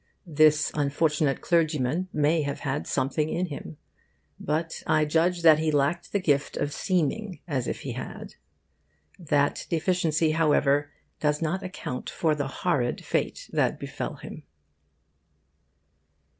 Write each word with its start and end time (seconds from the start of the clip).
This 0.25 0.71
unfortunate 0.73 1.41
clergyman 1.41 2.07
may 2.11 2.41
have 2.41 2.61
had 2.61 2.87
something 2.87 3.29
in 3.29 3.45
him, 3.45 3.77
but 4.39 4.81
I 4.87 5.05
judge 5.05 5.43
that 5.43 5.59
he 5.59 5.71
lacked 5.71 6.11
the 6.11 6.19
gift 6.19 6.57
of 6.57 6.73
seeming 6.73 7.39
as 7.47 7.67
if 7.67 7.81
he 7.81 7.91
had. 7.91 8.33
That 9.19 9.67
deficiency, 9.69 10.31
however, 10.31 10.89
does 11.19 11.39
not 11.39 11.61
account 11.61 12.09
for 12.09 12.33
the 12.33 12.47
horrid 12.47 13.05
fate 13.05 13.47
that 13.53 13.79
befell 13.79 14.15
him. 14.15 14.41